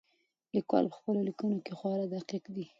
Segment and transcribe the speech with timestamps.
[0.55, 2.65] لیکوال په خپلو لیکنو کې خورا دقیق دی.